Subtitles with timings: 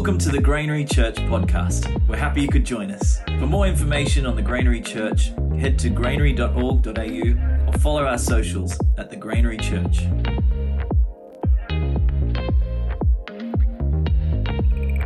[0.00, 2.08] Welcome to the Granary Church podcast.
[2.08, 3.20] We're happy you could join us.
[3.38, 9.10] For more information on the Granary Church, head to granary.org.au or follow our socials at
[9.10, 10.06] the Granary Church.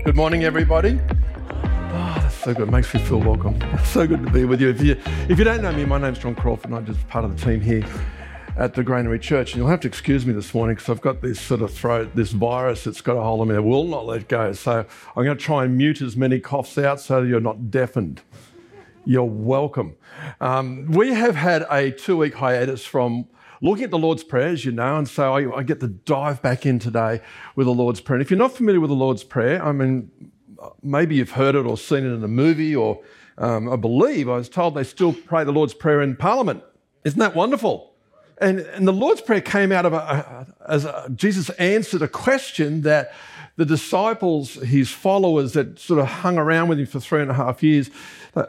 [0.04, 1.00] Good morning, everybody.
[1.00, 2.68] Oh, that's so good.
[2.68, 3.58] It makes me feel welcome.
[3.72, 4.68] It's so good to be with you.
[4.68, 4.96] If you
[5.28, 7.44] if you don't know me, my name's John Crawford, and I'm just part of the
[7.44, 7.84] team here
[8.56, 9.52] at the Granary Church.
[9.52, 12.14] And you'll have to excuse me this morning because I've got this sort of throat,
[12.14, 14.52] this virus that's got a hold of me that will not let go.
[14.52, 14.86] So
[15.16, 18.22] I'm going to try and mute as many coughs out so you're not deafened.
[19.04, 19.96] You're welcome.
[20.40, 23.26] Um, we have had a two week hiatus from
[23.60, 26.42] looking at the Lord's Prayer, as you know, and so I, I, get to dive
[26.42, 27.20] back in today
[27.54, 28.16] with the Lord's Prayer.
[28.16, 30.10] And if you're not familiar with the Lord's Prayer, I mean,
[30.82, 33.00] maybe you've heard it or seen it in a movie, or
[33.38, 36.62] um, I believe I was told they still pray the Lord's Prayer in Parliament.
[37.04, 37.93] Isn't that wonderful?
[38.38, 42.82] And, and the Lord's Prayer came out of a, as a, Jesus answered a question
[42.82, 43.12] that
[43.56, 47.34] the disciples, his followers that sort of hung around with him for three and a
[47.34, 47.88] half years,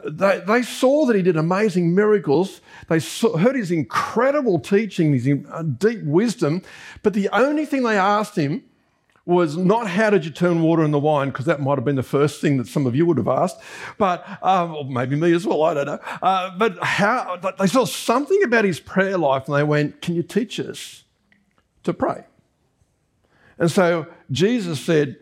[0.04, 2.60] they, they saw that he did amazing miracles.
[2.88, 6.62] They saw, heard his incredible teaching, his uh, deep wisdom.
[7.04, 8.64] But the only thing they asked him
[9.26, 12.02] was not how did you turn water into wine, because that might have been the
[12.02, 13.60] first thing that some of you would have asked,
[13.98, 16.00] but um, or maybe me as well, I don't know.
[16.22, 20.22] Uh, but how they saw something about his prayer life and they went, Can you
[20.22, 21.04] teach us
[21.82, 22.24] to pray?
[23.58, 25.16] And so Jesus said,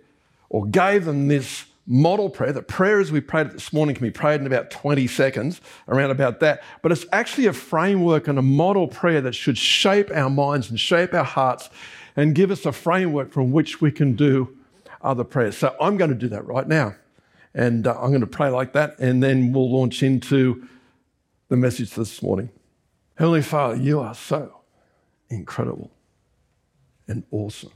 [0.48, 2.52] or gave them this model prayer.
[2.52, 5.60] The prayer as we prayed it this morning can be prayed in about 20 seconds,
[5.88, 6.62] around about that.
[6.82, 10.78] But it's actually a framework and a model prayer that should shape our minds and
[10.78, 11.68] shape our hearts
[12.16, 14.56] and give us a framework from which we can do
[15.02, 15.56] other prayers.
[15.56, 16.96] So I'm going to do that right now.
[17.54, 20.66] And uh, I'm going to pray like that, and then we'll launch into
[21.48, 22.50] the message this morning.
[23.16, 24.62] Heavenly Father, you are so
[25.30, 25.90] incredible
[27.06, 27.70] and awesome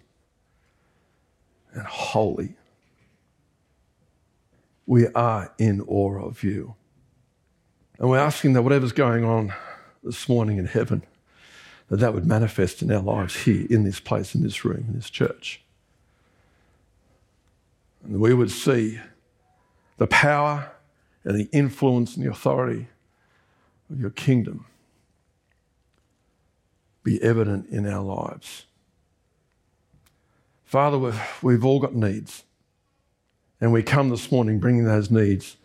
[1.73, 2.55] and holy.
[4.86, 6.75] We are in awe of you.
[7.98, 9.52] And we're asking that whatever's going on
[10.02, 11.02] this morning in heaven,
[11.89, 14.95] that that would manifest in our lives here, in this place, in this room, in
[14.95, 15.63] this church.
[18.05, 19.01] And we would see
[19.97, 20.71] the power
[21.25, 22.89] and the influence and the authority
[23.91, 24.67] of your kingdom
[27.03, 28.67] be evident in our lives.
[30.65, 32.45] Father, we've, we've all got needs.
[33.61, 35.57] And we come this morning bringing those needs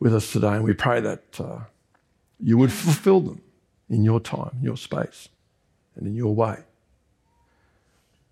[0.00, 0.54] with us today.
[0.54, 1.60] And we pray that uh,
[2.40, 3.42] you would fulfill them
[3.90, 5.28] in your time, in your space
[5.96, 6.64] and in your way.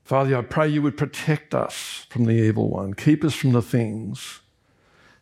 [0.05, 3.63] Father, I pray you would protect us from the evil one, keep us from the
[3.63, 4.41] things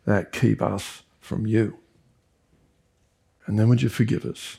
[0.04, 1.78] that keep us from you.
[3.46, 4.58] And then would you forgive us?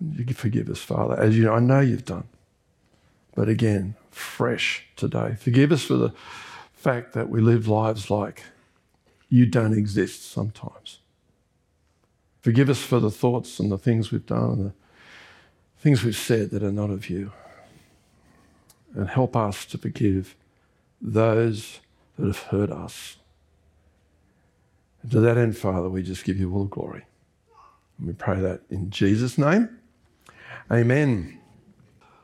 [0.00, 2.28] Would you forgive us, Father, as you I know you've done.
[3.34, 5.36] But again, fresh today.
[5.38, 6.12] Forgive us for the
[6.74, 8.44] fact that we live lives like
[9.28, 10.98] you don't exist sometimes.
[12.42, 14.72] Forgive us for the thoughts and the things we've done and the
[15.82, 17.32] things we've said that are not of you.
[18.94, 20.36] And help us to forgive
[21.00, 21.80] those
[22.16, 23.16] that have hurt us.
[25.02, 27.04] And to that end, Father, we just give you all the glory.
[27.98, 29.76] And we pray that in Jesus' name.
[30.70, 31.40] Amen.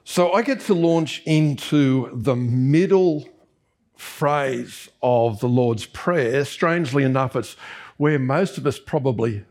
[0.05, 3.29] So I get to launch into the middle
[3.97, 6.45] phrase of the Lord's Prayer.
[6.45, 7.57] Strangely enough, it's
[7.97, 9.45] where most of us probably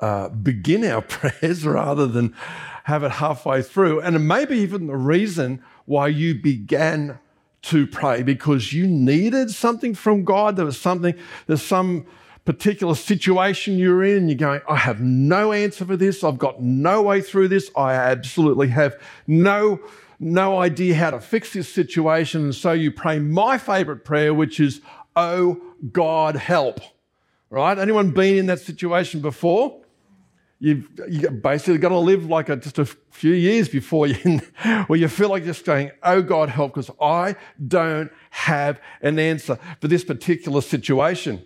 [0.00, 2.34] uh, begin our prayers rather than
[2.84, 4.00] have it halfway through.
[4.00, 7.18] And maybe even the reason why you began
[7.62, 10.56] to pray because you needed something from God.
[10.56, 11.14] There was something,
[11.46, 12.06] there's some
[12.44, 16.22] particular situation you're in, and you're going, I have no answer for this.
[16.22, 17.70] I've got no way through this.
[17.76, 18.96] I absolutely have
[19.26, 19.80] no,
[20.20, 22.44] no idea how to fix this situation.
[22.44, 24.80] And so you pray my favorite prayer, which is,
[25.16, 25.60] Oh
[25.92, 26.80] God, help.
[27.50, 27.78] Right?
[27.78, 29.80] Anyone been in that situation before?
[30.58, 34.38] You've you basically got to live like a, just a few years before you,
[34.86, 37.36] where you feel like just going, oh God, help, because I
[37.66, 41.44] don't have an answer for this particular situation.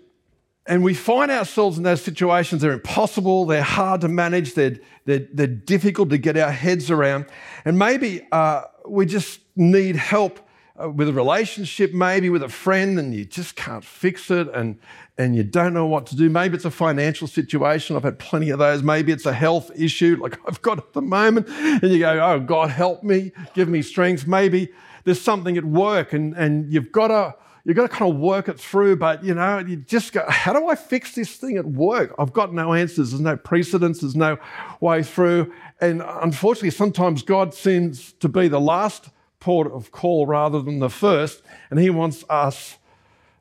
[0.67, 4.77] And we find ourselves in those situations, they're impossible, they're hard to manage, they're,
[5.07, 7.27] they're, they're difficult to get our heads around.
[7.65, 10.39] And maybe uh, we just need help
[10.81, 14.79] Uh, with a relationship, maybe with a friend, and you just can't fix it and,
[15.19, 16.31] and you don't know what to do.
[16.31, 17.97] Maybe it's a financial situation.
[17.97, 18.83] I've had plenty of those.
[18.83, 21.49] Maybe it's a health issue like I've got at the moment.
[21.49, 24.27] And you go, oh, God, help me, give me strength.
[24.27, 24.73] Maybe
[25.05, 27.35] there's something at work and, and you've got to.
[27.63, 30.55] You've got to kind of work it through, but you know, you just go, how
[30.55, 32.15] do I fix this thing at work?
[32.19, 33.11] I've got no answers.
[33.11, 34.01] There's no precedence.
[34.01, 34.39] There's no
[34.81, 35.53] way through.
[35.79, 40.91] And unfortunately, sometimes God seems to be the last port of call rather than the
[40.91, 41.43] first.
[41.71, 42.79] And he wants us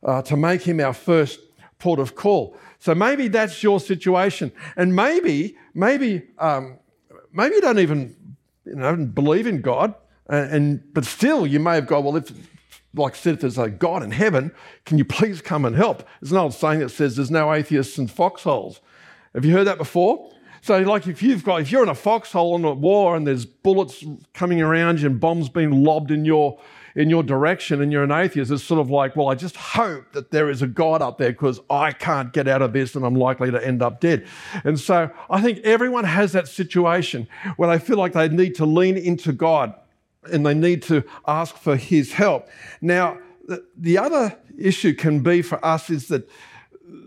[0.04, 1.40] uh, to make Him our first
[1.78, 2.57] port of call.
[2.80, 6.80] So maybe that's your situation, and maybe, maybe, um,
[7.34, 8.16] maybe you don't even
[8.66, 9.94] you know, believe in God,
[10.30, 12.31] and, and but still you may have gone, well, if
[12.95, 14.52] like I said, if there's a God in heaven,
[14.86, 16.07] can you please come and help?
[16.22, 18.80] There's an old saying that says there's no atheists in foxholes.
[19.36, 20.31] Have you heard that before?
[20.62, 23.46] So, like, if you've got, if you're in a foxhole in a war and there's
[23.46, 24.04] bullets
[24.34, 26.60] coming around you and bombs being lobbed in your
[26.96, 30.12] in your direction and you're an atheist, it's sort of like, well, I just hope
[30.14, 33.06] that there is a God up there because I can't get out of this and
[33.06, 34.28] I'm likely to end up dead.
[34.64, 37.28] And so I think everyone has that situation
[37.58, 39.74] where they feel like they need to lean into God
[40.32, 42.50] and they need to ask for his help.
[42.82, 43.20] Now,
[43.78, 46.30] the other issue can be for us is that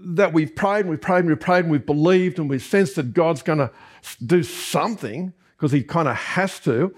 [0.04, 2.96] that we've prayed and we've prayed and we've prayed and we've believed and we've sensed
[2.96, 3.70] that God's going to
[4.24, 6.94] do something because he kind of has to.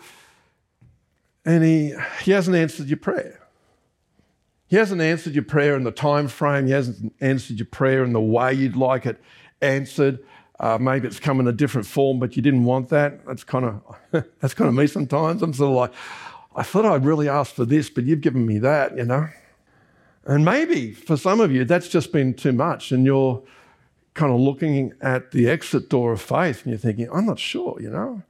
[1.45, 3.41] And he, he hasn't answered your prayer.
[4.67, 6.67] He hasn't answered your prayer in the time frame.
[6.67, 9.21] He hasn't answered your prayer in the way you'd like it
[9.61, 10.19] answered.
[10.59, 13.27] Uh, maybe it's come in a different form, but you didn't want that.
[13.27, 13.97] That's kind of
[14.41, 15.43] that's kind of me sometimes.
[15.43, 15.93] I'm sort of like,
[16.57, 19.29] I thought I'd really asked for this, but you've given me that, you know.
[20.27, 23.43] And maybe for some of you, that's just been too much, and you're
[24.15, 27.77] kind of looking at the exit door of faith and you're thinking, I'm not sure,
[27.81, 28.23] you know.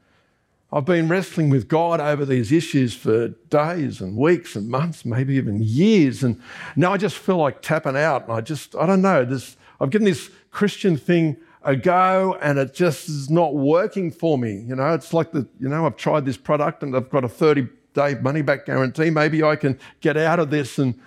[0.73, 5.35] I've been wrestling with God over these issues for days and weeks and months, maybe
[5.35, 6.25] even years.
[6.25, 6.41] And
[6.75, 8.25] now I just feel like tapping out.
[8.25, 12.59] And I just, I don't know, this, I've given this Christian thing a go and
[12.59, 14.65] it just is not working for me.
[14.67, 17.29] You know, it's like the, you know, I've tried this product and I've got a
[17.29, 19.11] 30 day money back guarantee.
[19.11, 20.99] Maybe I can get out of this and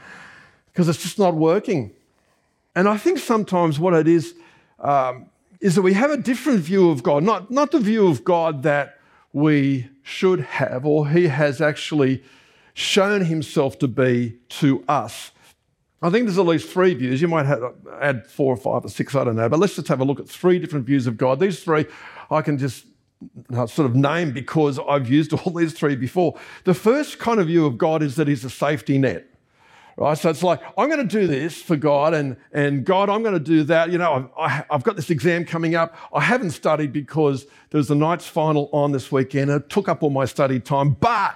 [0.77, 1.91] because it's just not working.
[2.75, 4.35] And I think sometimes what it is
[4.79, 5.25] um,
[5.59, 8.62] is that we have a different view of God, not, not the view of God
[8.62, 9.00] that
[9.33, 12.24] we should have or He has actually
[12.75, 15.31] shown Himself to be to us.
[16.03, 17.24] I think there's at least three views.
[17.24, 19.50] You might have, add four or five or six, I don't know.
[19.50, 21.39] But let's just have a look at three different views of God.
[21.39, 21.88] These three
[22.29, 22.85] I can just
[23.51, 26.38] uh, sort of name because I've used all these three before.
[26.65, 29.27] The first kind of view of God is that He's a safety net
[29.98, 30.18] right?
[30.18, 33.34] So it's like, I'm going to do this for God, and, and God, I'm going
[33.34, 33.92] to do that.
[33.92, 35.96] You know, I've, I've got this exam coming up.
[36.14, 39.50] I haven't studied because there's the night's final on this weekend.
[39.52, 41.36] And it took up all my study time, but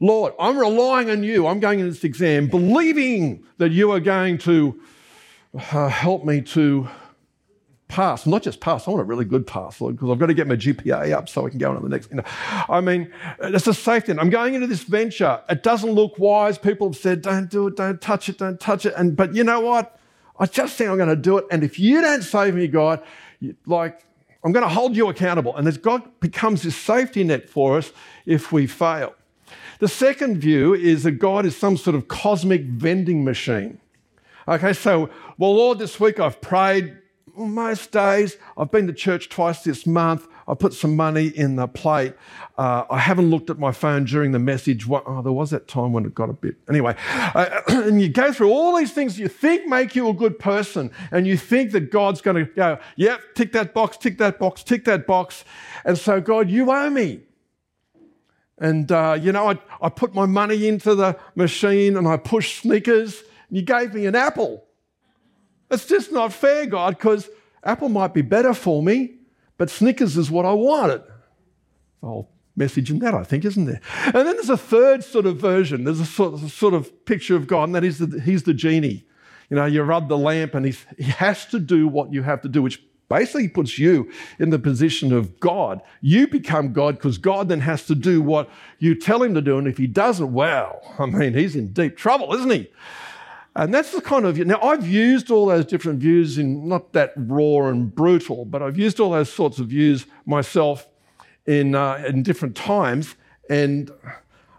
[0.00, 1.46] Lord, I'm relying on you.
[1.46, 4.80] I'm going into this exam believing that you are going to
[5.54, 6.88] uh, help me to
[7.92, 10.34] pass, not just pass, I want a really good pass, Lord, because I've got to
[10.34, 12.10] get my GPA up so I can go on to the next.
[12.10, 12.24] You know,
[12.68, 14.12] I mean, it's a safety.
[14.18, 15.40] I'm going into this venture.
[15.50, 16.56] It doesn't look wise.
[16.56, 18.94] People have said, don't do it, don't touch it, don't touch it.
[18.96, 19.98] And but you know what?
[20.38, 21.44] I just think I'm going to do it.
[21.50, 23.02] And if you don't save me, God,
[23.66, 24.04] like
[24.42, 25.54] I'm going to hold you accountable.
[25.54, 27.92] And God becomes this safety net for us
[28.24, 29.14] if we fail.
[29.80, 33.80] The second view is that God is some sort of cosmic vending machine.
[34.48, 36.96] Okay, so, well, Lord, this week I've prayed,
[37.36, 38.36] most days.
[38.56, 40.26] I've been to church twice this month.
[40.46, 42.14] I put some money in the plate.
[42.58, 44.86] Uh, I haven't looked at my phone during the message.
[44.86, 46.56] What, oh, there was that time when it got a bit.
[46.68, 50.38] Anyway, uh, and you go through all these things you think make you a good
[50.38, 54.38] person, and you think that God's going to go, yep, tick that box, tick that
[54.38, 55.44] box, tick that box.
[55.84, 57.20] And so, God, you owe me.
[58.58, 62.60] And, uh, you know, I, I put my money into the machine and I pushed
[62.60, 64.64] Snickers, and you gave me an apple.
[65.72, 67.28] It's just not fair, God, because
[67.64, 69.14] Apple might be better for me,
[69.56, 71.02] but Snickers is what I wanted.
[72.02, 73.80] Whole message in that, I think, isn't there?
[74.04, 75.84] And then there's a third sort of version.
[75.84, 78.52] There's a sort of, sort of picture of God, and that is that he's the
[78.52, 79.06] genie.
[79.48, 82.48] You know, you rub the lamp, and he has to do what you have to
[82.48, 85.80] do, which basically puts you in the position of God.
[86.00, 88.48] You become God because God then has to do what
[88.78, 89.58] you tell him to do.
[89.58, 92.70] And if he doesn't, well, I mean, he's in deep trouble, isn't he?
[93.54, 97.12] And that's the kind of now I've used all those different views in not that
[97.16, 100.88] raw and brutal, but I've used all those sorts of views myself
[101.46, 103.14] in uh, in different times,
[103.50, 103.90] and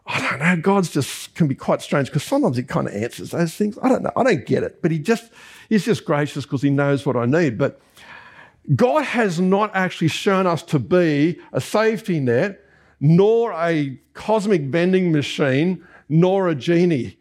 [0.06, 0.58] I don't know.
[0.58, 3.80] God's just can be quite strange because sometimes He kind of answers those things.
[3.82, 4.12] I don't know.
[4.16, 5.32] I don't get it, but He just
[5.70, 7.58] He's just gracious because He knows what I need.
[7.58, 7.82] But
[8.76, 12.64] God has not actually shown us to be a safety net,
[13.00, 17.18] nor a cosmic vending machine, nor a genie.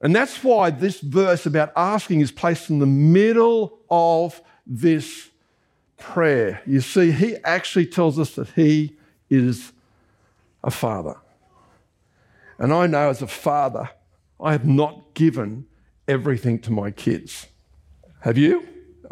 [0.00, 5.30] And that's why this verse about asking is placed in the middle of this
[5.96, 6.62] prayer.
[6.66, 8.96] You see, he actually tells us that he
[9.28, 9.72] is
[10.62, 11.16] a father.
[12.58, 13.90] And I know as a father,
[14.40, 15.66] I have not given
[16.06, 17.46] everything to my kids.
[18.20, 18.66] Have you?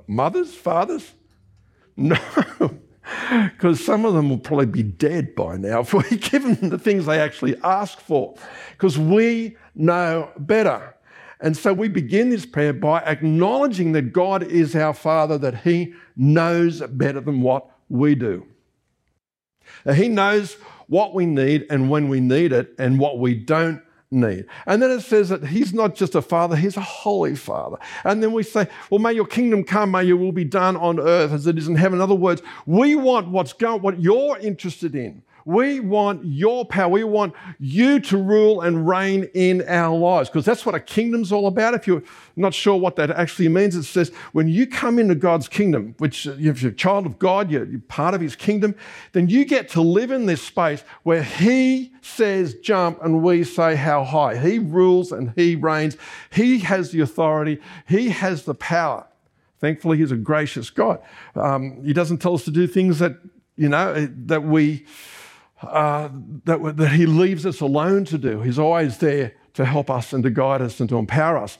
[0.06, 1.12] Mothers, fathers?
[1.98, 2.18] No,
[3.44, 6.78] because some of them will probably be dead by now if we give them the
[6.78, 8.36] things they actually ask for.
[8.72, 10.94] Because we know better.
[11.40, 15.94] And so we begin this prayer by acknowledging that God is our Father, that He
[16.16, 18.46] knows better than what we do.
[19.94, 20.54] He knows
[20.88, 24.46] what we need and when we need it and what we don't need.
[24.66, 27.76] And then it says that He's not just a Father, He's a holy Father.
[28.04, 30.98] And then we say, Well, may your kingdom come, may your will be done on
[30.98, 31.98] earth as it is in heaven.
[31.98, 35.22] In other words, we want what's going, what you're interested in.
[35.46, 36.88] We want your power.
[36.88, 41.30] We want you to rule and reign in our lives because that's what a kingdom's
[41.30, 41.72] all about.
[41.72, 42.02] If you're
[42.34, 46.26] not sure what that actually means, it says when you come into God's kingdom, which
[46.26, 48.74] if you're a child of God, you're, part of his kingdom,
[49.12, 53.76] then you get to live in this space where he says jump and we say
[53.76, 54.36] how high.
[54.36, 55.96] He rules and he reigns.
[56.28, 57.60] He has the authority.
[57.86, 59.06] He has the power.
[59.60, 61.00] Thankfully, he's a gracious God.
[61.36, 63.16] Um, he doesn't tell us to do things that,
[63.56, 64.86] you know, that we
[65.62, 66.08] uh,
[66.44, 68.40] that, that He leaves us alone to do.
[68.42, 71.58] He's always there to help us and to guide us and to empower us.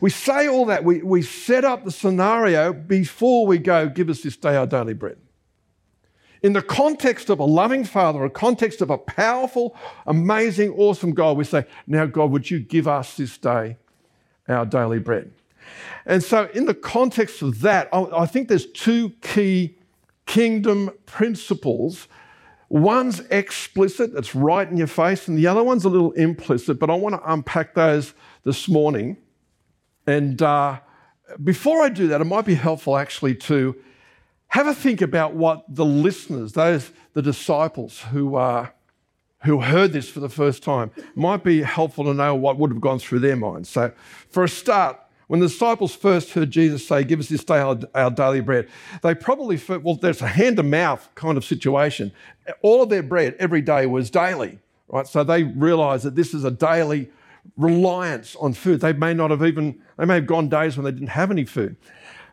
[0.00, 4.22] We say all that, we, we set up the scenario before we go, give us
[4.22, 5.16] this day our daily bread.
[6.42, 9.74] In the context of a loving Father, a context of a powerful,
[10.06, 13.78] amazing, awesome God, we say, Now, God, would you give us this day
[14.46, 15.32] our daily bread?
[16.04, 19.78] And so, in the context of that, I think there's two key
[20.26, 22.06] kingdom principles
[22.68, 26.90] One's explicit, it's right in your face, and the other one's a little implicit, but
[26.90, 28.12] I want to unpack those
[28.44, 29.16] this morning.
[30.06, 30.80] And uh,
[31.42, 33.76] before I do that, it might be helpful actually to
[34.48, 38.68] have a think about what the listeners, those the disciples who uh,
[39.44, 42.80] who heard this for the first time, might be helpful to know what would have
[42.80, 43.68] gone through their minds.
[43.68, 43.92] So,
[44.28, 47.78] for a start, when the disciples first heard Jesus say, Give us this day our,
[47.94, 48.68] our daily bread,
[49.02, 52.12] they probably, well, there's a hand to mouth kind of situation.
[52.62, 55.06] All of their bread every day was daily, right?
[55.06, 57.10] So they realized that this is a daily
[57.56, 58.80] reliance on food.
[58.80, 61.44] They may not have even, they may have gone days when they didn't have any
[61.44, 61.76] food.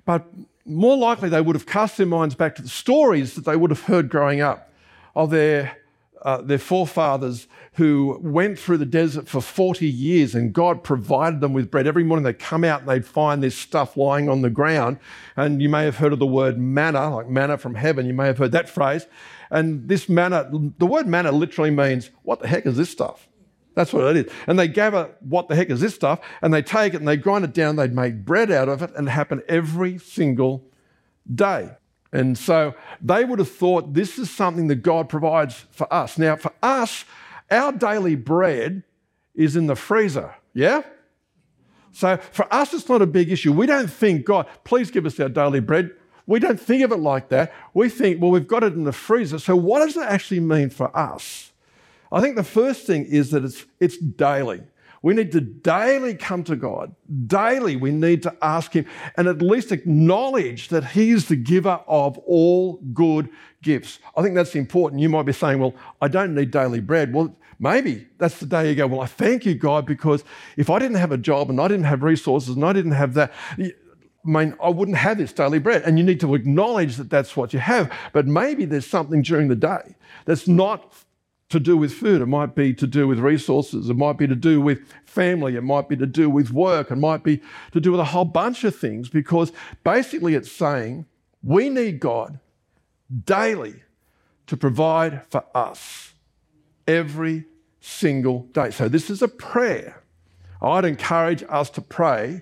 [0.06, 0.26] But
[0.66, 3.72] more likely, they would have cast their minds back to the stories that they would
[3.72, 4.72] have heard growing up
[5.16, 5.78] of their
[6.24, 11.54] uh, their forefathers who went through the desert for 40 years and God provided them
[11.54, 11.86] with bread.
[11.86, 15.00] Every morning they'd come out and they'd find this stuff lying on the ground.
[15.36, 18.06] And you may have heard of the word manna, like manna from heaven.
[18.06, 19.06] You may have heard that phrase.
[19.52, 23.28] And this manna, the word manna literally means, what the heck is this stuff?
[23.76, 24.34] That's what it is.
[24.48, 26.20] And they gather, what the heck is this stuff?
[26.42, 27.76] And they take it and they grind it down.
[27.76, 30.64] They'd make bread out of it and it happened every single
[31.34, 31.72] day.
[32.14, 36.18] And so they would have thought this is something that God provides for us.
[36.18, 37.06] Now, for us,
[37.50, 38.84] our daily bread
[39.34, 40.84] is in the freezer, yeah?
[41.92, 43.52] So for us, it's not a big issue.
[43.52, 45.92] We don't think, God, please give us our daily bread.
[46.28, 47.52] We don't think of it like that.
[47.74, 49.40] We think, well, we've got it in the freezer.
[49.40, 51.52] So what does it actually mean for us?
[52.12, 54.62] I think the first thing is that it's, it's daily.
[55.04, 56.96] We need to daily come to God.
[57.28, 58.86] Daily, we need to ask Him
[59.18, 63.30] and at least acknowledge that He is the giver of all good
[63.62, 64.00] gifts.
[64.16, 65.02] I think that's important.
[65.02, 67.14] You might be saying, Well, I don't need daily bread.
[67.14, 70.24] Well, maybe that's the day you go, Well, I thank you, God, because
[70.56, 73.14] if I didn't have a job and I didn't have resources and I didn't have
[73.16, 75.82] that, I mean, I wouldn't have this daily bread.
[75.82, 77.92] And you need to acknowledge that that's what you have.
[78.14, 80.94] But maybe there's something during the day that's not
[81.54, 84.36] to do with food, it might be to do with resources, it might be to
[84.36, 87.42] do with family, it might be to do with work, it might be
[87.72, 89.52] to do with a whole bunch of things because
[89.84, 91.06] basically it's saying
[91.44, 92.40] we need God
[93.24, 93.84] daily
[94.48, 96.14] to provide for us
[96.88, 97.46] every
[97.80, 98.72] single day.
[98.72, 100.02] So this is a prayer.
[100.60, 102.42] I'd encourage us to pray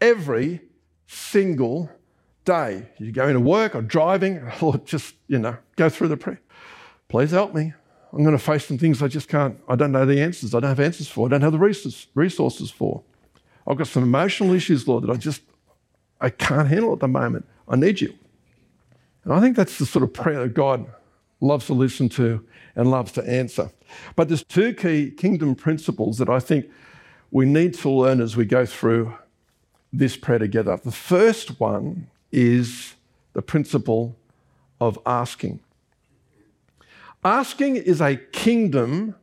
[0.00, 0.60] every
[1.08, 1.90] single
[2.44, 2.90] day.
[2.98, 6.40] You go into work or driving, or just, you know, go through the prayer.
[7.08, 7.72] Please help me.
[8.14, 10.54] I'm going to face some things I just can't, I don't know the answers.
[10.54, 11.26] I don't have answers for.
[11.26, 13.02] I don't have the resources for.
[13.66, 15.42] I've got some emotional issues, Lord, that I just,
[16.20, 17.46] I can't handle at the moment.
[17.66, 18.14] I need you.
[19.24, 20.86] And I think that's the sort of prayer that God
[21.40, 23.70] loves to listen to and loves to answer.
[24.14, 26.70] But there's two key kingdom principles that I think
[27.32, 29.12] we need to learn as we go through
[29.92, 30.76] this prayer together.
[30.76, 32.94] The first one is
[33.32, 34.14] the principle
[34.80, 35.60] of asking.
[37.24, 39.14] Asking is a kingdom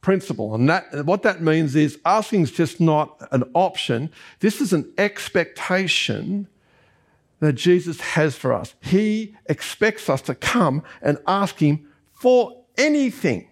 [0.00, 0.54] principle.
[0.54, 4.10] And that, what that means is asking is just not an option.
[4.40, 6.48] This is an expectation
[7.40, 8.74] that Jesus has for us.
[8.80, 13.48] He expects us to come and ask Him for anything.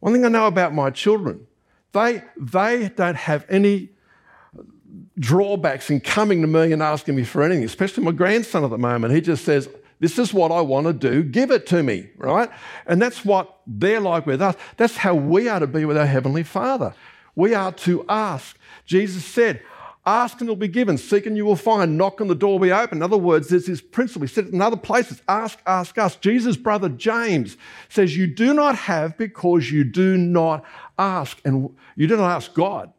[0.00, 1.46] One thing I know about my children,
[1.92, 3.90] they, they don't have any
[5.18, 8.78] drawbacks in coming to me and asking me for anything, especially my grandson at the
[8.78, 9.14] moment.
[9.14, 9.68] He just says,
[10.02, 11.22] this is what I want to do.
[11.22, 12.50] Give it to me, right?
[12.88, 14.56] And that's what they're like with us.
[14.76, 16.92] That's how we are to be with our Heavenly Father.
[17.36, 18.58] We are to ask.
[18.84, 19.62] Jesus said,
[20.04, 20.98] Ask and it'll be given.
[20.98, 21.96] Seek and you will find.
[21.96, 22.98] Knock and the door will be open.
[22.98, 24.26] In other words, there's this principle.
[24.26, 26.20] He said it in other places ask, ask, ask.
[26.20, 27.56] Jesus' brother James
[27.88, 30.64] says, You do not have because you do not
[30.98, 31.40] ask.
[31.44, 32.92] And you do not ask God.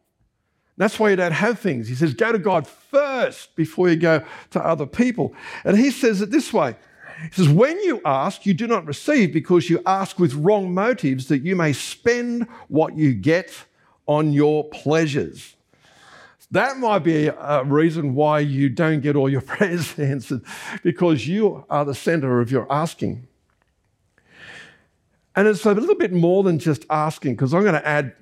[0.77, 1.89] That's why you don't have things.
[1.89, 5.35] He says, Go to God first before you go to other people.
[5.65, 6.77] And he says it this way
[7.21, 11.27] He says, When you ask, you do not receive because you ask with wrong motives
[11.27, 13.65] that you may spend what you get
[14.07, 15.55] on your pleasures.
[16.51, 20.43] That might be a reason why you don't get all your prayers answered
[20.83, 23.27] because you are the center of your asking.
[25.35, 28.13] And it's a little bit more than just asking because I'm going to add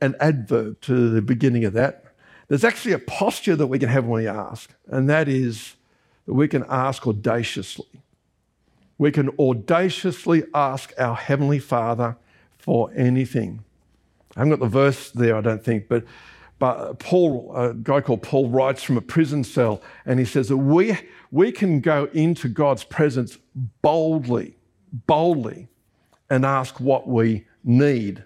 [0.00, 2.04] an adverb to the beginning of that.
[2.48, 5.76] There's actually a posture that we can have when we ask, and that is
[6.26, 7.86] that we can ask audaciously.
[8.98, 12.16] We can audaciously ask our Heavenly Father
[12.58, 13.64] for anything.
[14.36, 16.04] I haven't got the verse there, I don't think, but
[16.58, 20.56] but Paul, a guy called Paul, writes from a prison cell and he says that
[20.56, 20.98] we,
[21.30, 23.38] we can go into God's presence
[23.80, 24.56] boldly,
[25.06, 25.68] boldly,
[26.28, 28.24] and ask what we need.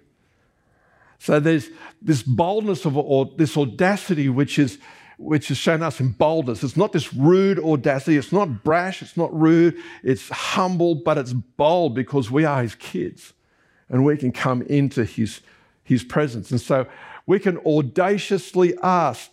[1.19, 1.69] So there's
[2.01, 4.79] this boldness of, or this audacity which is,
[5.19, 6.63] which is shown us in boldness.
[6.63, 8.17] It's not this rude audacity.
[8.17, 9.03] It's not brash.
[9.03, 9.77] It's not rude.
[10.03, 13.33] It's humble, but it's bold because we are his kids
[13.89, 15.41] and we can come into his,
[15.85, 16.51] his presence.
[16.51, 16.87] And so
[17.27, 19.31] we can audaciously ask.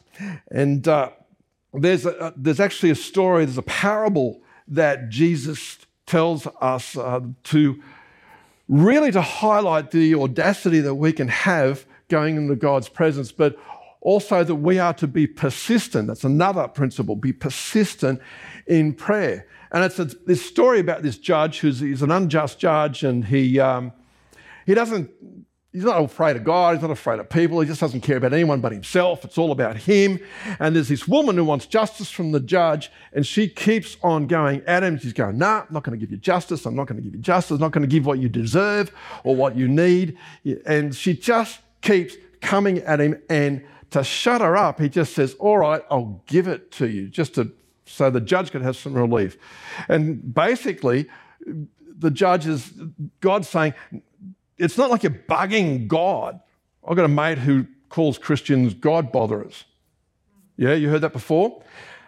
[0.52, 1.12] And uh,
[1.74, 7.82] there's, a, there's actually a story, there's a parable that Jesus tells us uh, to
[8.68, 13.58] really to highlight the audacity that we can have going into God's presence, but
[14.02, 16.08] also that we are to be persistent.
[16.08, 18.22] That's another principle be persistent
[18.66, 19.48] in prayer.
[19.72, 23.60] And it's a, this story about this judge who's he's an unjust judge and he,
[23.60, 23.92] um,
[24.66, 25.12] he doesn't
[25.72, 28.34] He's not afraid of God, he's not afraid of people, he just doesn't care about
[28.34, 29.24] anyone but himself.
[29.24, 30.20] It's all about him.
[30.60, 34.64] And there's this woman who wants justice from the judge, and she keeps on going
[34.66, 34.98] at him.
[34.98, 37.14] She's going, Nah, I'm not going to give you justice, I'm not going to give
[37.14, 38.92] you justice, I'm not going to give what you deserve
[39.24, 40.18] or what you need.
[40.66, 45.36] And she just keeps coming at him, and to shut her up, he just says,
[45.36, 47.52] All right, I'll give it to you, just to
[47.86, 49.38] so the judge can have some relief.
[49.88, 51.08] And basically,
[51.98, 52.72] the judge is
[53.20, 53.74] God saying,
[54.58, 56.40] it's not like you're bugging God.
[56.88, 59.66] I've got a mate who calls Christians God botherers.
[60.58, 61.64] Yeah, you heard that before?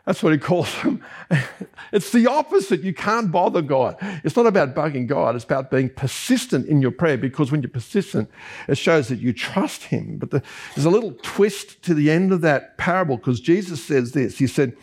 [0.06, 1.04] That's what he calls them.
[1.92, 2.82] it's the opposite.
[2.82, 3.98] You can't bother God.
[4.24, 7.70] It's not about bugging God, it's about being persistent in your prayer because when you're
[7.70, 8.30] persistent,
[8.68, 10.18] it shows that you trust Him.
[10.18, 10.42] But the,
[10.76, 14.48] there's a little twist to the end of that parable because Jesus says this He
[14.48, 14.76] said,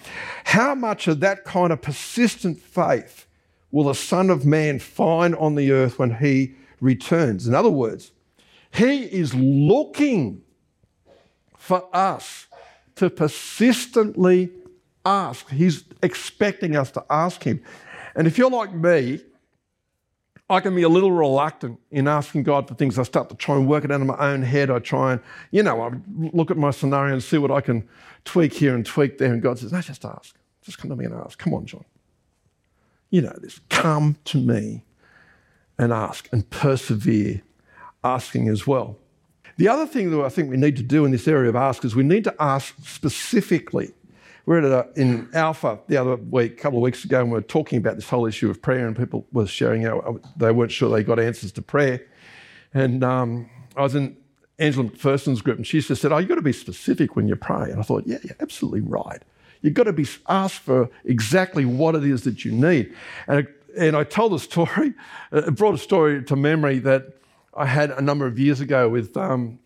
[0.45, 3.27] How much of that kind of persistent faith
[3.71, 7.49] will the Son of Man find on the earth when He returns.
[7.49, 8.13] In other words,
[8.71, 10.43] He is looking
[11.57, 12.47] for us
[12.97, 14.51] to persistently
[15.09, 15.49] ask.
[15.51, 17.63] He's expecting us to ask Him.
[18.15, 19.21] And if you're like me,
[20.51, 22.99] I can be a little reluctant in asking God for things.
[22.99, 24.71] I start to try and work it out in my own head.
[24.71, 25.91] I try and, you know, I
[26.33, 27.87] look at my scenario and see what I can
[28.25, 29.33] tweak here and tweak there.
[29.33, 30.35] And God says, no, just ask.
[30.63, 31.39] Just come to me and ask.
[31.39, 31.85] Come on, John.
[33.11, 33.61] You know this.
[33.69, 34.85] Come to me
[35.79, 37.43] and ask and persevere
[38.03, 38.97] asking as well.
[39.59, 41.85] The other thing that I think we need to do in this area of ask
[41.85, 43.93] is we need to ask specifically.
[44.49, 47.31] We are at a, in Alpha the other week, a couple of weeks ago, and
[47.31, 50.53] we were talking about this whole issue of prayer, and people were sharing how they
[50.53, 52.01] weren't sure they got answers to prayer.
[52.73, 54.17] And um, I was in
[54.59, 57.37] Angela McPherson's group, and she just said, "Oh, you've got to be specific when you
[57.37, 59.23] pray." And I thought, "Yeah, you're absolutely right.
[59.61, 62.95] You've got to be asked for exactly what it is that you need."
[63.27, 64.95] And and I told a story,
[65.31, 67.21] it brought a story to memory that
[67.53, 69.59] I had a number of years ago with, um,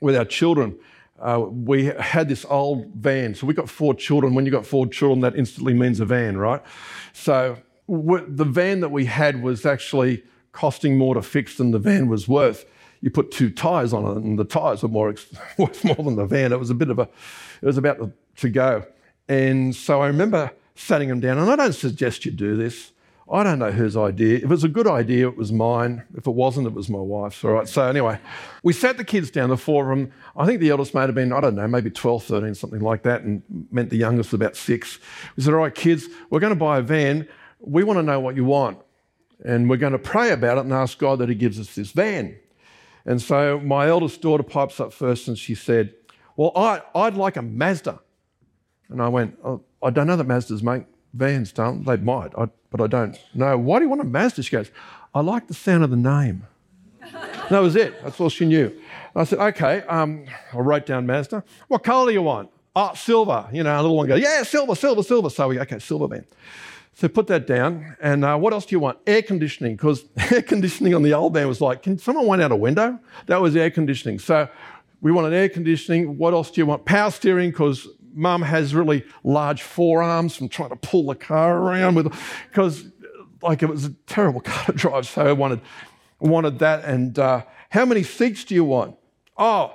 [0.00, 0.76] with our children.
[1.22, 3.34] Uh, we had this old van.
[3.34, 4.34] So we got four children.
[4.34, 6.60] When you got four children, that instantly means a van, right?
[7.12, 7.58] So
[7.88, 12.26] the van that we had was actually costing more to fix than the van was
[12.26, 12.64] worth.
[13.00, 15.08] You put two tyres on it, and the tyres were more
[15.58, 16.52] worth more than the van.
[16.52, 17.08] It was a bit of a,
[17.60, 18.84] it was about to go.
[19.28, 22.92] And so I remember setting them down, and I don't suggest you do this.
[23.30, 24.36] I don't know whose idea.
[24.36, 26.04] If it was a good idea, it was mine.
[26.16, 27.42] If it wasn't, it was my wife's.
[27.44, 27.68] All right.
[27.68, 28.18] So, anyway,
[28.62, 30.12] we sat the kids down, the four of them.
[30.36, 33.04] I think the eldest might have been, I don't know, maybe 12, 13, something like
[33.04, 34.98] that, and meant the youngest about six.
[35.36, 37.28] We said, All right, kids, we're going to buy a van.
[37.60, 38.78] We want to know what you want.
[39.44, 41.92] And we're going to pray about it and ask God that He gives us this
[41.92, 42.36] van.
[43.04, 45.94] And so my eldest daughter pipes up first and she said,
[46.36, 48.00] Well, I, I'd like a Mazda.
[48.92, 51.96] And I went, oh, I don't know that Mazdas make vans, don't they?
[51.96, 52.32] Might.
[52.36, 53.56] I, but I don't know.
[53.58, 54.42] Why do you want a Mazda?
[54.42, 54.70] She goes,
[55.14, 56.46] I like the sound of the name.
[57.50, 58.02] that was it.
[58.02, 58.72] That's all she knew.
[59.14, 61.44] I said, okay, um, I wrote down Mazda.
[61.68, 62.50] What colour do you want?
[62.74, 63.48] Oh, silver.
[63.52, 65.28] You know, a little one goes, yeah, silver, silver, silver.
[65.28, 66.24] So we, okay, silver van.
[66.94, 67.96] So put that down.
[68.00, 68.98] And uh, what else do you want?
[69.06, 72.52] Air conditioning, because air conditioning on the old van was like, can someone wind out
[72.52, 72.98] a window?
[73.26, 74.18] That was air conditioning.
[74.18, 74.48] So
[75.02, 76.16] we wanted air conditioning.
[76.16, 76.86] What else do you want?
[76.86, 81.94] Power steering, because mum has really large forearms from trying to pull the car around
[81.94, 82.12] with,
[82.48, 82.84] because
[83.42, 85.06] like it was a terrible car to drive.
[85.06, 85.60] So I wanted,
[86.20, 86.84] wanted that.
[86.84, 88.96] And uh, how many seats do you want?
[89.36, 89.74] Oh,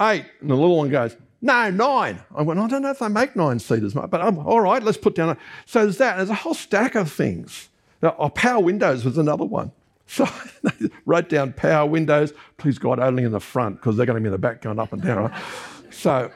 [0.00, 0.26] eight.
[0.40, 2.20] And the little one goes, no, nine.
[2.34, 4.98] I went, I don't know if they make nine seaters, but I'm all right, let's
[4.98, 5.30] put down.
[5.30, 5.36] A...
[5.64, 6.16] So there's that.
[6.16, 7.70] There's a whole stack of things.
[8.02, 9.72] Now, oh, power windows was another one.
[10.10, 14.16] So I wrote down power windows, please God, only in the front, because they're going
[14.16, 15.32] to be in the back going up and down.
[15.92, 16.32] So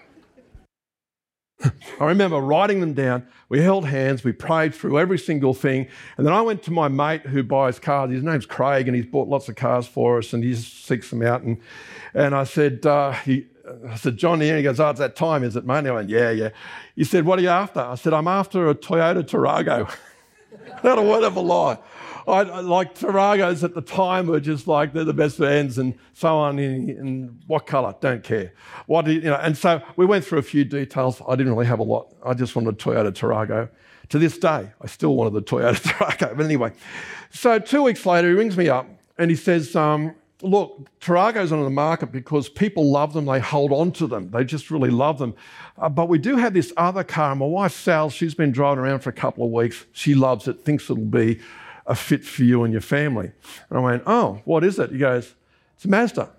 [2.01, 3.27] I remember writing them down.
[3.49, 5.89] We held hands, we prayed through every single thing.
[6.17, 8.11] And then I went to my mate who buys cars.
[8.11, 11.23] His name's Craig, and he's bought lots of cars for us, and he seeks them
[11.23, 11.43] out.
[11.43, 11.61] And,
[12.13, 13.47] and I said, uh, he,
[13.89, 14.57] I said, John here.
[14.57, 15.87] He goes, Oh, it's that time, is it, mate?
[15.87, 16.51] I went, Yeah, yeah.
[16.97, 17.81] He said, What are you after?
[17.81, 19.93] I said, I'm after a Toyota Tarago.
[20.85, 21.79] Not a word of a lie.
[22.27, 26.37] I, like Taragos at the time were just like they're the best vans and so
[26.37, 26.59] on.
[26.59, 27.95] In, in what colour?
[28.01, 28.53] Don't care.
[28.87, 29.37] What you, you know?
[29.37, 31.21] And so we went through a few details.
[31.27, 32.15] I didn't really have a lot.
[32.25, 33.69] I just wanted a Toyota Tarago.
[34.11, 36.37] To this day, I still wanted the Toyota Tarago.
[36.37, 36.73] But anyway,
[37.31, 38.87] so two weeks later, he rings me up
[39.19, 43.73] and he says, um, look, Tarago's on the market because people love them, they hold
[43.73, 45.35] on to them, they just really love them.
[45.79, 49.01] Uh, but we do have this other car, my wife Sal, she's been driving around
[49.01, 49.87] for a couple of weeks.
[49.93, 51.41] She loves it, thinks it'll be
[51.87, 53.31] a fit for you and your family.
[53.69, 54.91] And I went, oh, what is it?
[54.91, 55.35] He goes,
[55.77, 56.31] it's a Mazda.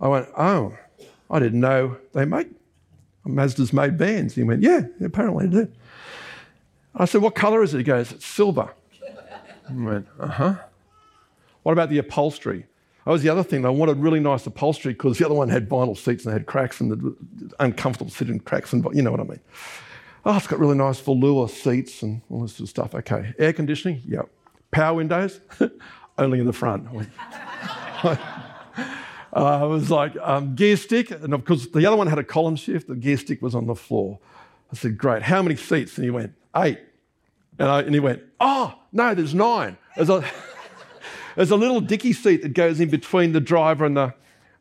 [0.00, 0.76] I went, oh,
[1.30, 2.48] I didn't know they make
[3.24, 4.34] Mazda's made vans.
[4.34, 5.72] He went, yeah, apparently they do.
[6.94, 7.78] I said, what colour is it?
[7.78, 8.70] He goes, it's silver.
[9.68, 10.54] I went, uh huh.
[11.62, 12.66] What about the upholstery?
[13.04, 13.62] That was the other thing.
[13.62, 16.46] They wanted really nice upholstery because the other one had vinyl seats and they had
[16.46, 17.16] cracks and the
[17.60, 19.40] uncomfortable sitting cracks and you know what I mean.
[20.24, 22.94] Oh, it's got really nice velour seats and all this sort of stuff.
[22.94, 23.34] Okay.
[23.38, 24.02] Air conditioning?
[24.06, 24.28] Yep.
[24.70, 25.40] Power windows?
[26.18, 26.86] Only in the front.
[28.04, 28.16] uh,
[29.32, 32.56] I was like, um, gear stick, and of course the other one had a column
[32.56, 34.18] shift, the gear stick was on the floor.
[34.70, 35.96] I said, great, how many seats?
[35.96, 36.80] And he went, eight.
[37.58, 39.78] And, I, and he went, oh, no, there's nine.
[39.96, 40.24] There's a,
[41.36, 44.14] there's a little dicky seat that goes in between the driver and the,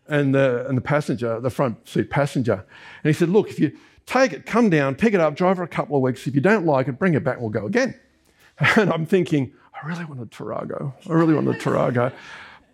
[0.07, 2.65] and the, and the passenger, the front seat passenger.
[3.03, 3.77] And he said, look, if you
[4.09, 6.25] take it, come down, pick it up, drive for a couple of weeks.
[6.25, 7.99] If you don't like it, bring it back and we'll go again.
[8.75, 10.93] And I'm thinking, I really want a Tarago.
[11.09, 12.11] I really want a Tarago.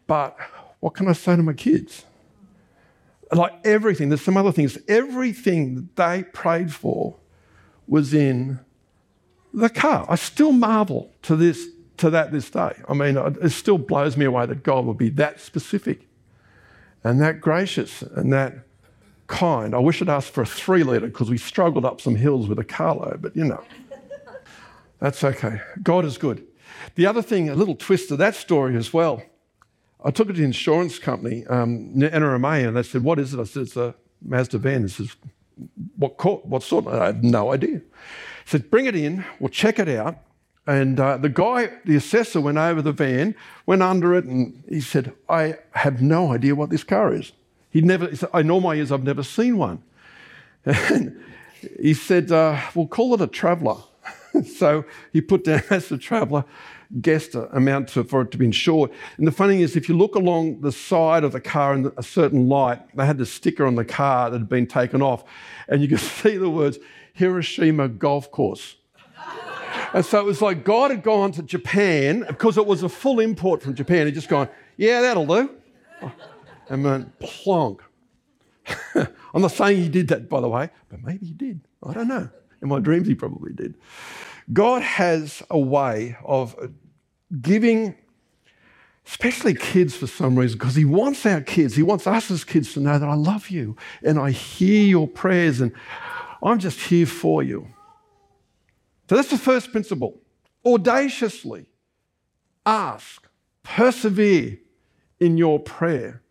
[0.07, 0.35] But
[0.79, 2.05] what can I say to my kids?
[3.31, 4.79] Like everything, there's some other things.
[4.87, 7.17] Everything that they prayed for
[7.87, 8.59] was in
[9.53, 10.07] the car.
[10.09, 11.67] I still marvel to this
[11.97, 12.73] to that this day.
[12.89, 16.07] I mean, it still blows me away that God would be that specific
[17.03, 18.65] and that gracious and that
[19.27, 19.73] kind.
[19.73, 22.59] I wish I'd asked for a three litre because we struggled up some hills with
[22.59, 23.63] a carload, but you know,
[24.99, 25.61] that's okay.
[25.81, 26.45] God is good.
[26.95, 29.23] The other thing, a little twist to that story as well.
[30.03, 33.39] I took it to the insurance company, um, NRMA, and they said, What is it?
[33.39, 34.83] I said, It's a Mazda van.
[34.83, 35.15] He says,
[35.97, 36.87] What, what sort?
[36.87, 37.77] I had no idea.
[37.77, 37.83] He
[38.45, 40.17] said, Bring it in, we'll check it out.
[40.67, 43.35] And uh, the guy, the assessor, went over the van,
[43.65, 47.31] went under it, and he said, I have no idea what this car is.
[47.75, 49.83] He'd never, he said, in all my years, I've never seen one.
[50.63, 51.21] And
[51.77, 53.75] he said, uh, We'll call it a traveller.
[54.45, 56.45] so he put down as a traveller,
[57.01, 58.91] guessed amount to, for it to be insured.
[59.17, 61.91] And the funny thing is, if you look along the side of the car in
[61.97, 65.25] a certain light, they had the sticker on the car that had been taken off,
[65.67, 66.79] and you could see the words
[67.11, 68.77] Hiroshima Golf Course.
[69.93, 73.19] And so it was like God had gone to Japan because it was a full
[73.19, 74.05] import from Japan.
[74.05, 75.49] He'd just gone, yeah, that'll do.
[76.69, 77.81] And went plonk.
[78.95, 81.61] I'm not saying he did that, by the way, but maybe he did.
[81.83, 82.29] I don't know.
[82.61, 83.75] In my dreams, he probably did.
[84.51, 86.55] God has a way of
[87.41, 87.95] giving,
[89.05, 92.73] especially kids for some reason, because He wants our kids, He wants us as kids
[92.73, 95.71] to know that I love you and I hear your prayers and
[96.43, 97.67] I'm just here for you.
[99.09, 100.19] So that's the first principle.
[100.65, 101.67] Audaciously
[102.65, 103.27] ask,
[103.63, 104.57] persevere
[105.19, 106.21] in your prayer.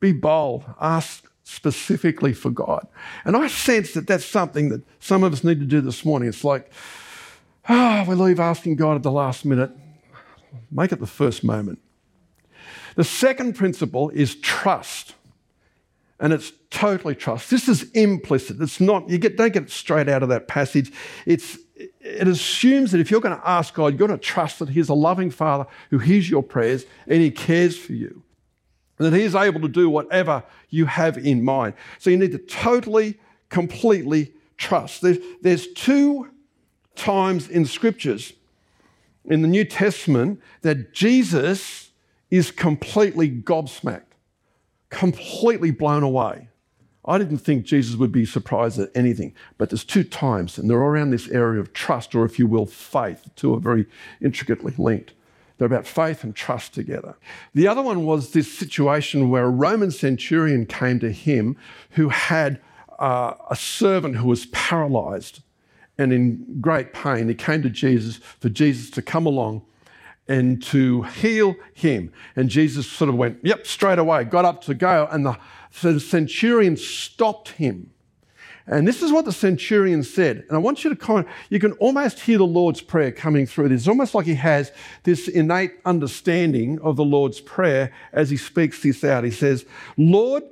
[0.00, 2.86] Be bold, ask specifically for God.
[3.24, 6.28] And I sense that that's something that some of us need to do this morning.
[6.28, 6.70] It's like,
[7.68, 9.70] ah, oh, we leave asking God at the last minute.
[10.70, 11.80] Make it the first moment.
[12.96, 15.14] The second principle is trust.
[16.18, 17.50] And it's totally trust.
[17.50, 18.60] This is implicit.
[18.60, 20.92] It's not, you get, don't get it straight out of that passage.
[21.24, 21.58] It's
[22.00, 24.88] it assumes that if you're going to ask God, you're going to trust that He's
[24.88, 28.22] a loving Father who hears your prayers and He cares for you.
[29.00, 31.72] And that He is able to do whatever you have in mind.
[31.98, 35.00] So you need to totally, completely trust.
[35.00, 36.28] There's, there's two
[36.96, 38.34] times in scriptures
[39.24, 41.92] in the New Testament that Jesus
[42.30, 44.02] is completely gobsmacked,
[44.90, 46.48] completely blown away.
[47.06, 50.76] I didn't think Jesus would be surprised at anything, but there's two times, and they're
[50.76, 53.24] around this area of trust, or if you will, faith.
[53.24, 53.86] The two are very
[54.20, 55.14] intricately linked.
[55.60, 57.16] They're about faith and trust together.
[57.52, 61.54] The other one was this situation where a Roman centurion came to him
[61.90, 62.62] who had
[62.98, 65.42] uh, a servant who was paralyzed
[65.98, 67.28] and in great pain.
[67.28, 69.60] He came to Jesus for Jesus to come along
[70.26, 72.10] and to heal him.
[72.36, 75.08] And Jesus sort of went, Yep, straight away, got up to go.
[75.10, 75.36] And the,
[75.82, 77.90] the centurion stopped him.
[78.66, 80.44] And this is what the centurion said.
[80.48, 83.68] And I want you to of, you can almost hear the Lord's Prayer coming through
[83.68, 83.82] this.
[83.82, 84.70] It's almost like he has
[85.02, 89.24] this innate understanding of the Lord's Prayer as he speaks this out.
[89.24, 90.44] He says, Lord,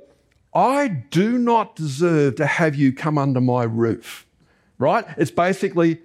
[0.53, 4.25] I do not deserve to have you come under my roof.
[4.79, 5.05] Right?
[5.17, 6.01] It's basically,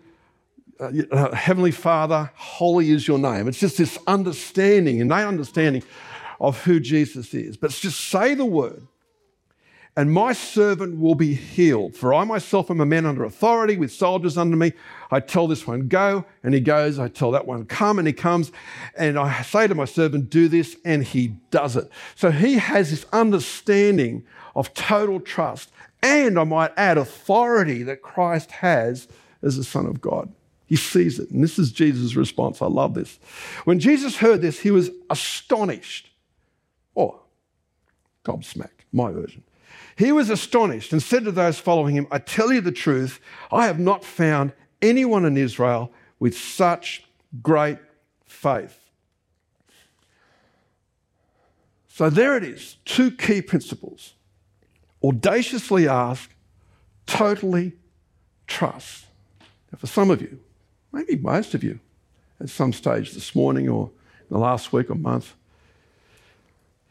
[0.79, 3.49] uh, uh, Heavenly Father, holy is your name.
[3.49, 5.83] It's just this understanding, innate understanding
[6.41, 7.57] of who Jesus is.
[7.57, 8.87] But just say the word,
[9.97, 11.95] and my servant will be healed.
[11.95, 14.73] For I myself am a man under authority with soldiers under me.
[15.11, 16.99] I tell this one, go, and he goes.
[16.99, 18.51] I tell that one, come, and he comes.
[18.97, 21.89] And I say to my servant, do this, and he does it.
[22.17, 24.25] So he has this understanding
[24.57, 25.71] of total trust.
[26.03, 29.07] And I might add, authority that Christ has
[29.43, 30.33] as the Son of God.
[30.67, 31.31] He sees it.
[31.31, 32.61] And this is Jesus' response.
[32.61, 33.21] I love this.
[33.65, 36.11] When Jesus heard this, he was astonished.
[36.97, 37.21] Or
[38.25, 39.45] gobsmacked, my version.
[39.97, 43.21] He was astonished and said to those following him, I tell you the truth,
[43.53, 44.53] I have not found
[44.83, 47.05] anyone in Israel with such
[47.43, 47.79] great
[48.25, 48.79] faith.
[51.89, 54.15] So there it is two key principles
[55.05, 56.35] audaciously ask,
[57.07, 57.75] totally
[58.47, 59.05] trust.
[59.71, 60.41] Now, for some of you,
[60.93, 61.79] maybe most of you,
[62.41, 65.35] at some stage this morning or in the last week or month,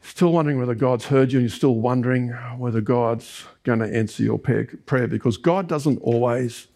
[0.04, 4.22] still wondering whether God's heard you and you're still wondering whether God's going to answer
[4.22, 6.68] your prayer because God doesn't always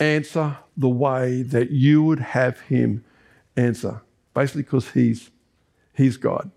[0.00, 3.04] answer the way that you would have Him
[3.56, 4.02] answer,
[4.34, 5.30] basically because He's,
[5.94, 6.50] he's God.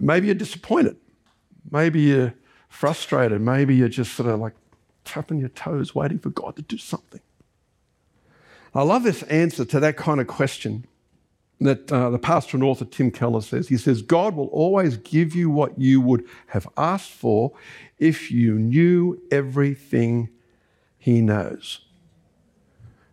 [0.00, 0.96] Maybe you're disappointed.
[1.70, 2.34] Maybe you're
[2.68, 3.40] frustrated.
[3.40, 4.54] Maybe you're just sort of like
[5.04, 7.20] tapping your toes, waiting for God to do something.
[8.74, 10.86] I love this answer to that kind of question
[11.64, 13.68] that uh, the pastor and author Tim Keller says.
[13.68, 17.52] He says, God will always give you what you would have asked for
[17.98, 20.28] if you knew everything
[20.98, 21.80] He knows.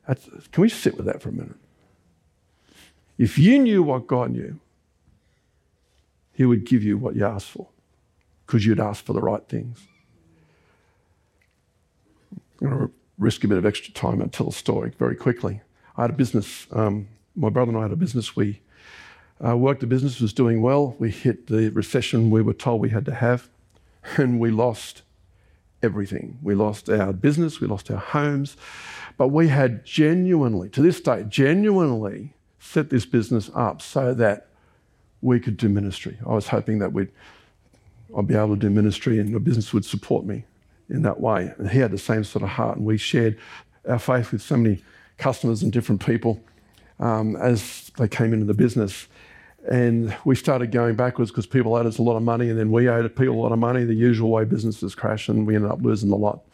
[0.08, 1.58] That's, can we sit with that for a minute?
[3.18, 4.60] If you knew what God knew,
[6.34, 7.68] He would give you what you asked for
[8.46, 9.80] because you'd asked for the right things.
[12.62, 15.62] I'm going to risk a bit of extra time and tell a story very quickly.
[15.96, 16.66] I had a business.
[16.72, 18.36] Um, my brother and I had a business.
[18.36, 18.62] We
[19.46, 20.96] uh, worked the business, was doing well.
[21.00, 23.50] We hit the recession we were told we had to have,
[24.18, 25.04] and we lost
[25.82, 26.38] everything.
[26.42, 28.58] We lost our business, we lost our homes,
[29.18, 34.48] but we had genuinely, to this day, genuinely set this business up so that
[35.22, 36.18] we could do ministry.
[36.26, 37.10] I was hoping that we'd,
[38.18, 40.46] I'd be able to do ministry and the business would support me
[40.90, 41.54] in that way.
[41.58, 43.38] And he had the same sort of heart, and we shared
[43.88, 44.84] our faith with so many
[45.18, 46.42] customers and different people
[47.00, 49.08] um, as they came into the business.
[49.70, 52.72] And we started going backwards because people owed us a lot of money, and then
[52.72, 55.70] we owed people a lot of money, the usual way businesses crash, and we ended
[55.70, 56.46] up losing a lot.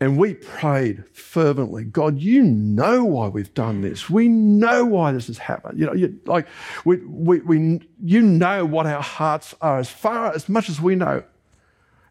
[0.00, 4.10] And we prayed fervently, God, you know why we've done this.
[4.10, 5.78] We know why this has happened.
[5.78, 6.46] You know, you, like
[6.84, 9.78] we, we, we, you know what our hearts are.
[9.78, 11.22] As far as much as we know,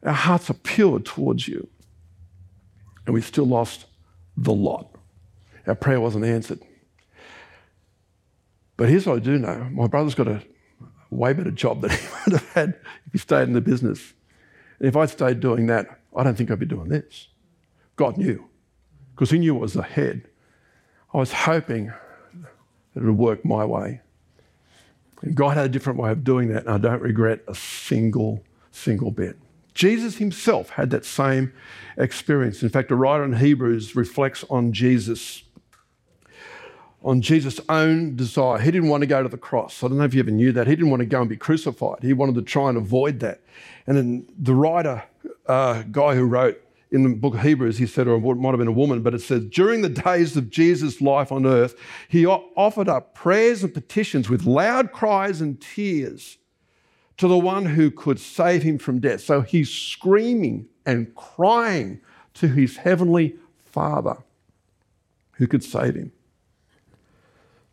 [0.02, 1.68] our hearts are pure towards you.
[3.06, 3.86] And we still lost
[4.38, 4.96] the lot.
[5.68, 6.62] Our prayer wasn't answered.
[8.78, 10.44] But here's what I do know my brother's got a
[11.10, 12.70] way better job than he would have had
[13.06, 14.14] if he stayed in the business.
[14.80, 17.28] And if I'd stayed doing that, I don't think I'd be doing this.
[17.96, 18.48] God knew,
[19.14, 20.28] because He knew what was ahead.
[21.14, 21.88] I was hoping
[22.94, 24.02] that it would work my way.
[25.22, 28.44] And God had a different way of doing that, and I don't regret a single,
[28.72, 29.38] single bit.
[29.74, 31.54] Jesus himself had that same
[31.98, 32.62] experience.
[32.62, 35.44] In fact, a writer in Hebrews reflects on Jesus
[37.04, 38.60] on Jesus' own desire.
[38.60, 39.84] He didn't want to go to the cross.
[39.84, 40.68] I don't know if you ever knew that.
[40.68, 42.00] He didn't want to go and be crucified.
[42.02, 43.42] He wanted to try and avoid that.
[43.86, 45.04] And then the writer,
[45.46, 46.62] uh, guy who wrote
[46.92, 49.14] in the book of Hebrews, he said, or it might have been a woman, but
[49.14, 51.76] it says, during the days of Jesus' life on earth,
[52.08, 56.38] he offered up prayers and petitions with loud cries and tears
[57.18, 59.22] to the one who could save him from death.
[59.22, 62.00] So he's screaming and crying
[62.36, 63.36] to his heavenly
[63.66, 64.18] Father
[65.34, 66.12] who could save him.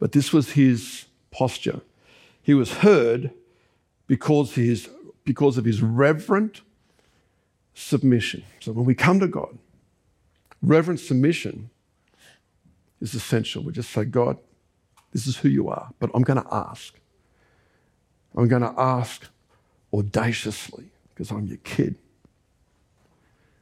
[0.01, 1.83] But this was his posture.
[2.43, 3.31] He was heard
[4.09, 4.89] because, his,
[5.25, 6.63] because of his reverent
[7.75, 8.43] submission.
[8.59, 9.57] So when we come to God,
[10.63, 11.71] reverent submission
[13.01, 13.63] is essential.
[13.63, 14.39] We just say, God,
[15.13, 16.95] this is who you are, but I'm going to ask.
[18.35, 19.27] I'm going to ask
[19.93, 21.97] audaciously because I'm your kid.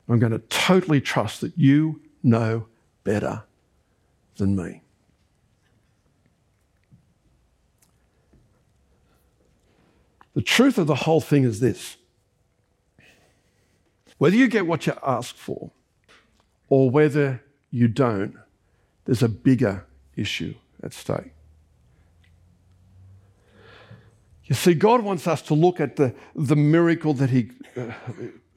[0.08, 2.66] I'm going to totally trust that you know
[3.04, 3.42] better
[4.36, 4.82] than me.
[10.38, 11.96] The truth of the whole thing is this
[14.18, 15.72] whether you get what you ask for
[16.68, 18.36] or whether you don't,
[19.04, 21.32] there's a bigger issue at stake.
[24.44, 27.90] You see, God wants us to look at the, the miracle that He, uh,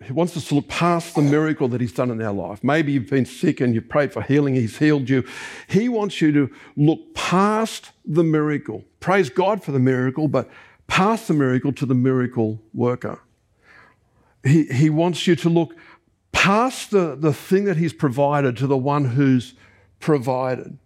[0.04, 2.63] He wants us to look past the miracle that He's done in our life.
[2.63, 5.28] Maybe you've been sick and you've prayed for healing, He's healed you.
[5.67, 8.84] He wants you to look past the miracle.
[9.00, 10.48] Praise God for the miracle, but
[10.92, 13.22] past the miracle to the miracle worker.
[14.44, 15.74] He, he wants you to look
[16.34, 19.54] past the, the thing that He's provided to the one who's
[20.02, 20.78] provided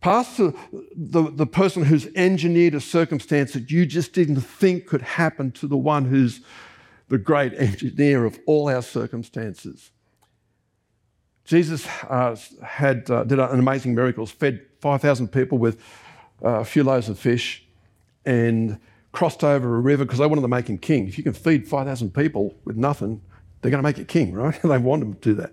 [0.00, 0.52] past the,
[0.96, 5.68] the, the, person who's engineered a circumstance that you just didn't think could happen to
[5.68, 6.40] the one who's
[7.08, 9.90] the great engineer of all our circumstances.
[11.44, 15.80] Jesus uh, had, uh, did an amazing miracle, fed 5,000 people with
[16.44, 17.64] uh, a few loaves of fish
[18.24, 18.80] and
[19.16, 21.08] crossed over a river because they wanted to make him king.
[21.08, 23.22] If you can feed 5,000 people with nothing,
[23.62, 24.60] they're going to make you king, right?
[24.62, 25.52] they want him to do that.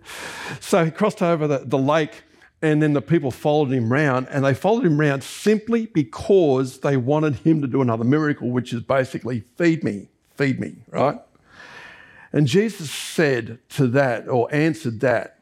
[0.60, 2.24] So he crossed over the, the lake
[2.62, 6.96] and then the people followed him round, and they followed him round simply because they
[6.96, 11.20] wanted him to do another miracle, which is basically feed me, feed me, right?
[12.32, 15.40] And Jesus said to that, or answered that,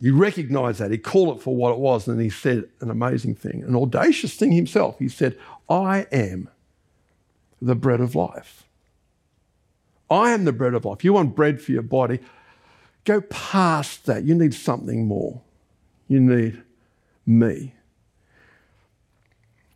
[0.00, 3.34] he recognized that, he called it for what it was, and he said an amazing
[3.34, 4.98] thing, an audacious thing himself.
[5.00, 5.36] He said,
[5.68, 6.48] I am
[7.66, 8.64] the bread of life.
[10.10, 11.04] I am the bread of life.
[11.04, 12.20] You want bread for your body,
[13.04, 14.24] go past that.
[14.24, 15.40] You need something more
[16.12, 16.62] you need
[17.24, 17.74] me.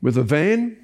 [0.03, 0.77] With a van,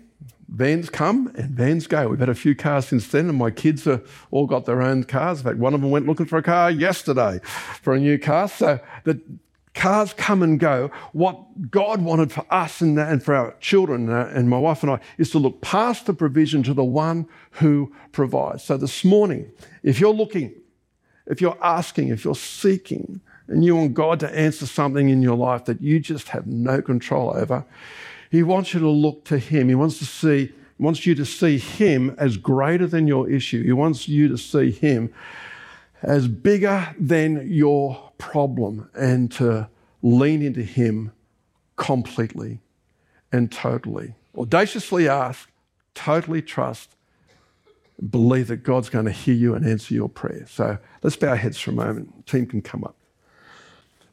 [0.48, 2.08] vans come and vans go.
[2.08, 5.04] We've had a few cars since then, and my kids have all got their own
[5.04, 5.40] cars.
[5.40, 7.40] In fact, one of them went looking for a car yesterday
[7.82, 8.48] for a new car.
[8.48, 9.20] So the
[9.74, 10.90] cars come and go.
[11.12, 15.00] What God wanted for us and, and for our children and my wife and I
[15.18, 18.64] is to look past the provision to the one who provides.
[18.64, 19.50] So this morning,
[19.82, 20.54] if you're looking,
[21.26, 25.36] if you're asking, if you're seeking, and you want God to answer something in your
[25.36, 27.64] life that you just have no control over,
[28.30, 29.68] He wants you to look to Him.
[29.68, 33.62] He wants to see, wants you to see Him as greater than your issue.
[33.62, 35.12] He wants you to see Him
[36.02, 39.68] as bigger than your problem and to
[40.02, 41.12] lean into Him
[41.76, 42.60] completely
[43.30, 44.14] and totally.
[44.36, 45.50] Audaciously ask,
[45.94, 46.96] totally trust,
[48.10, 50.46] believe that God's going to hear you and answer your prayer.
[50.48, 52.26] So let's bow our heads for a moment.
[52.26, 52.96] The team can come up.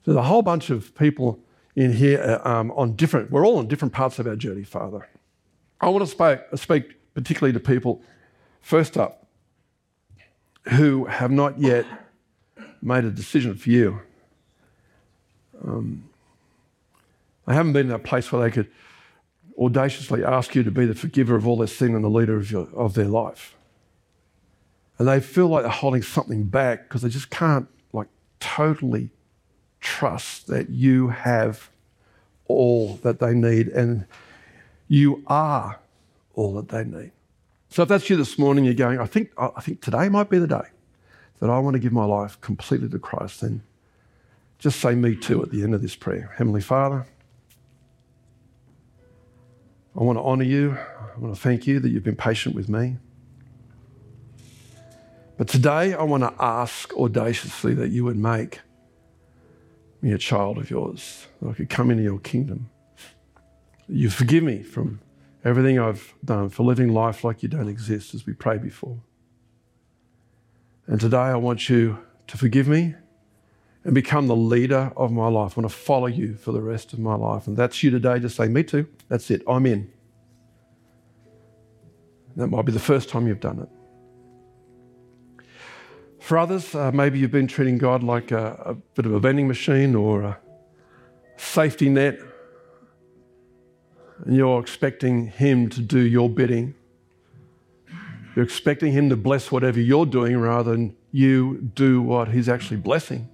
[0.06, 1.40] There's a whole bunch of people
[1.76, 5.08] in here uh, um, on different, we're all on different parts of our journey, Father.
[5.82, 8.02] I want to speak, speak particularly to people,
[8.62, 9.19] first up,
[10.64, 11.86] who have not yet
[12.82, 14.00] made a decision for you.
[15.64, 16.10] Um,
[17.48, 18.70] they haven't been in a place where they could
[19.58, 22.52] audaciously ask you to be the forgiver of all their sin and the leader of,
[22.52, 23.56] your, of their life.
[24.98, 28.08] And they feel like they're holding something back because they just can't, like,
[28.40, 29.10] totally
[29.82, 31.70] trust that you have
[32.48, 34.06] all that they need and
[34.88, 35.80] you are
[36.34, 37.12] all that they need.
[37.70, 40.40] So if that's you this morning, you're going, I think, I think today might be
[40.40, 40.68] the day
[41.40, 43.62] that I want to give my life completely to Christ, then
[44.58, 46.34] just say me too at the end of this prayer.
[46.38, 47.06] Heavenly Father,
[49.96, 50.78] I want to honour you.
[51.16, 52.98] I want to thank you that you've been patient with me.
[55.38, 58.62] But today I want to ask audaciously that you would make
[60.02, 62.70] me a child of yours, that I could come into your kingdom.
[63.88, 65.02] You forgive me from
[65.44, 69.00] everything I've done, for living life like you don't exist, as we prayed before.
[70.88, 72.96] And today I want you to forgive me
[73.84, 75.58] and become the leader of my life.
[75.58, 77.48] I want to follow you for the rest of my life.
[77.48, 78.20] And that's you today.
[78.20, 78.88] Just say, Me too.
[79.08, 79.42] That's it.
[79.48, 79.92] I'm in.
[82.36, 83.70] That might be the first time you've done it.
[86.20, 89.48] For others, uh, maybe you've been treating God like a, a bit of a vending
[89.48, 90.40] machine or a
[91.38, 92.20] safety net,
[94.26, 96.76] and you're expecting Him to do your bidding.
[98.36, 102.78] You're expecting Him to bless whatever you're doing rather than you do what He's actually
[102.78, 103.30] blessing.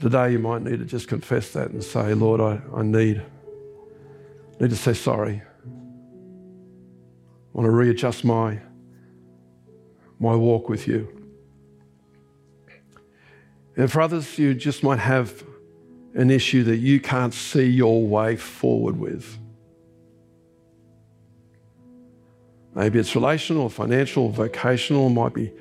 [0.00, 3.22] Today, you might need to just confess that and say, Lord, I, I need,
[4.60, 5.42] need to say sorry.
[5.64, 5.68] I
[7.52, 8.60] want to readjust my,
[10.18, 11.08] my walk with you.
[13.76, 15.44] And for others, you just might have
[16.14, 19.38] an issue that you can't see your way forward with.
[22.74, 25.52] Maybe it's relational, financial, vocational, might be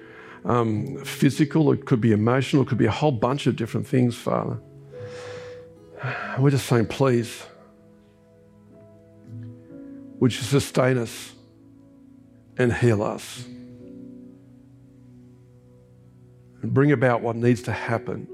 [0.46, 4.16] um, physical, it could be emotional, it could be a whole bunch of different things,
[4.16, 4.60] Father.
[6.38, 7.44] We're just saying, please,
[10.20, 11.34] would you sustain us
[12.58, 13.46] and heal us?
[16.62, 18.28] And bring about what needs to happen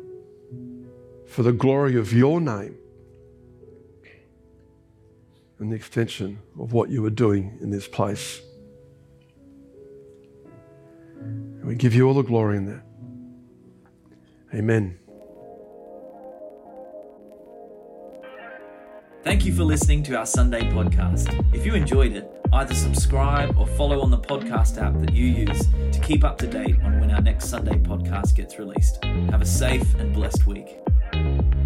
[1.30, 2.76] for the glory of your name
[5.60, 8.42] and the extension of what you are doing in this place.
[11.64, 12.84] We give you all the glory in that.
[14.56, 14.98] Amen.
[19.24, 21.54] Thank you for listening to our Sunday podcast.
[21.54, 25.68] If you enjoyed it, either subscribe or follow on the podcast app that you use
[25.92, 29.04] to keep up to date on when our next Sunday podcast gets released.
[29.04, 30.80] Have a safe and blessed week.
[31.20, 31.59] Thank you.